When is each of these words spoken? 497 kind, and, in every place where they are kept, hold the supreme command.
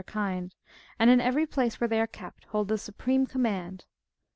497 0.03 0.49
kind, 0.49 0.55
and, 0.97 1.11
in 1.11 1.21
every 1.23 1.45
place 1.45 1.79
where 1.79 1.87
they 1.87 2.01
are 2.01 2.07
kept, 2.07 2.45
hold 2.45 2.69
the 2.69 2.77
supreme 2.79 3.27
command. 3.27 3.85